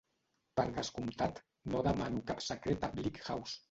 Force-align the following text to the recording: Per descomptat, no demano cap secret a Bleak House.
Per 0.59 0.65
descomptat, 0.77 1.43
no 1.77 1.85
demano 1.91 2.27
cap 2.35 2.45
secret 2.51 2.93
a 2.93 2.95
Bleak 3.01 3.27
House. 3.33 3.59